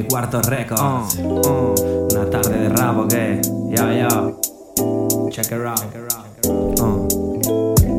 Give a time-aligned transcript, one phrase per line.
[0.00, 1.12] Mi cuarto récord.
[2.10, 3.38] Una tarde de rap, ¿qué?
[3.68, 5.28] Yo, yo.
[5.28, 5.78] Check it out.
[5.94, 6.39] Uh.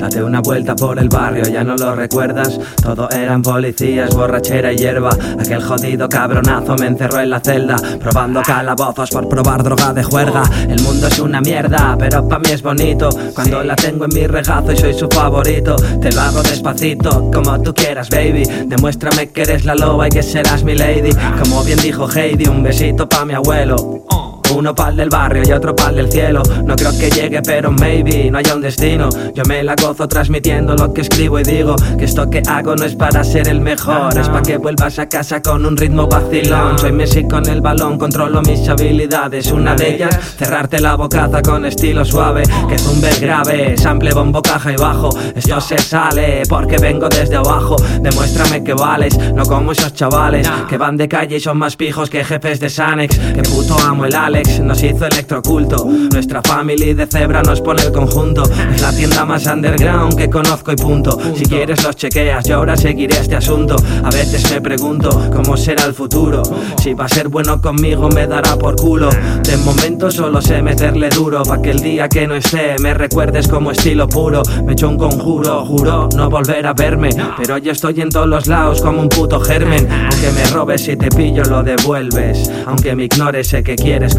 [0.02, 2.60] Date una vuelta por el barrio, ya no lo recuerdas.
[2.82, 5.12] Todo eran policías, borrachera y hierba.
[5.40, 10.42] Aquel jodido cabronazo me encerró en la celda, probando calabozos por probar droga de juerga.
[10.68, 13.10] El mundo es una mierda, pero pa' mí es bonito.
[13.36, 17.62] Cuando la tengo en mi regazo y soy su favorito, te lo hago despacito, como
[17.62, 18.44] tú quieras, baby.
[18.66, 21.12] Demuéstrame que eres la loba y que serás mi lady.
[21.44, 24.31] Como bien dijo Heidi, un besito pa' mi abuelo.
[24.56, 26.42] Uno pa'l del barrio y otro pa'l del cielo.
[26.66, 29.10] No creo que llegue, pero maybe no haya un destino.
[29.34, 32.86] Yo me la gozo transmitiendo lo que escribo y digo que esto que hago no
[32.86, 36.78] es para ser el mejor, es para que vuelvas a casa con un ritmo vacilón.
[36.78, 39.52] Soy Messi con el balón, controlo mis habilidades.
[39.52, 44.72] Una de ellas, cerrarte la bocaza con estilo suave, que zumbe grave, sample, bombo, caja
[44.72, 45.10] y bajo.
[45.36, 47.76] Esto se sale porque vengo desde abajo.
[48.02, 52.10] Demuéstrame que vales, no como esos chavales que van de calle y son más pijos
[52.10, 53.18] que jefes de Sanex.
[53.18, 55.86] Que puto amo el Alex, nos hizo electroculto.
[55.86, 58.44] Nuestra family de cebra nos pone el conjunto.
[58.74, 61.18] Es la tienda más underground que conozco y punto.
[61.36, 63.76] Si quieres los chequeas, yo ahora seguiré este asunto.
[64.04, 66.42] A veces me pregunto cómo será el futuro.
[66.82, 69.10] Si va a ser bueno conmigo me dará por culo.
[69.44, 71.44] De momento solo sé meterle duro.
[71.44, 74.42] Pa' que el día que no esté me recuerdes como estilo puro.
[74.66, 77.10] Me echo un conjuro, juro no volver a verme.
[77.38, 79.88] Pero yo estoy en todos los lados como un puto germen.
[79.90, 82.50] Aunque me robes y te pillo lo devuelves.
[82.66, 84.16] Aunque me ignores sé que quieres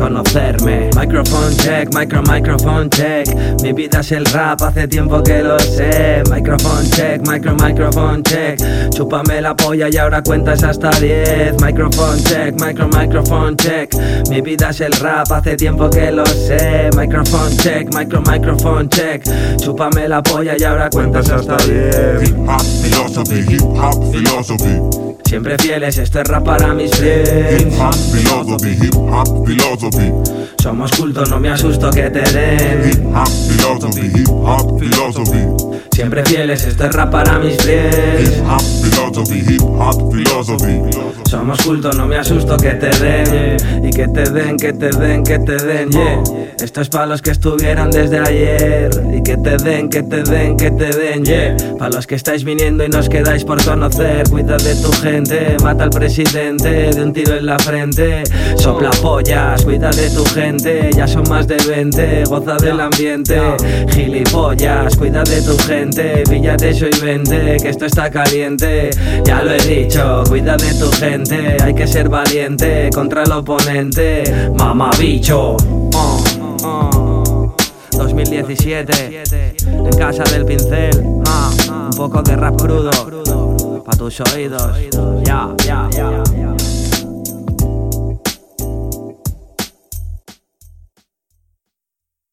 [0.94, 3.26] Microphone check, micro, microphone check.
[3.62, 6.22] Mi vida es el rap, hace tiempo que lo sé.
[6.30, 8.58] Microphone check, micro, microphone check.
[8.90, 11.60] Chúpame la polla y ahora cuentas hasta 10.
[11.62, 13.94] Microphone check, micro, microphone check.
[14.28, 16.90] Mi vida es el rap, hace tiempo que lo sé.
[16.96, 19.22] Microphone check, micro, microphone check.
[19.56, 22.34] Chúpame la polla y ahora cuentas hasta 10.
[23.12, 27.78] Hip hop philosophy, hip hop philosophy, Siempre fieles, esto es rap para mis hip friends.
[27.78, 30.12] hop philosophy, hip hop philosophy,
[30.62, 32.88] Somos cultos, no me asusto que te den.
[32.90, 38.20] hip hop philosophy, hip hop philosophy, Siempre fieles, esto es rap para mis friends.
[38.20, 40.80] hip hop philosophy, hip hop philosophy.
[41.28, 43.56] Somos cultos, no me asusto que te den.
[43.84, 46.22] Y que te den, que te den, que te den, yeah.
[46.62, 48.90] Esto es para los que estuvieron desde ayer.
[49.12, 51.56] Y que te den, que te den, que te den, yeah.
[51.78, 54.28] Para los que estáis viniendo y nos quedáis por conocer.
[54.28, 58.24] Cuida de tu gente, mata al presidente de un tiro en la frente.
[58.56, 60.90] Sopla pollas, cuida de tu gente.
[60.94, 63.40] Ya son más de 20, goza del ambiente.
[63.90, 65.71] Gilipollas, cuida de tu gente.
[66.28, 68.90] Píllate eso y vente, que esto está caliente.
[69.24, 71.56] Ya lo he dicho, cuida de tu gente.
[71.62, 74.22] Hay que ser valiente contra el oponente.
[74.56, 75.56] Mamabicho.
[75.94, 76.24] Oh,
[76.64, 77.56] oh.
[77.92, 79.22] 2017,
[79.64, 81.04] en casa del pincel.
[81.04, 82.90] Un poco de rap crudo.
[83.84, 84.76] Pa' tus oídos.
[85.24, 85.88] Ya, ya.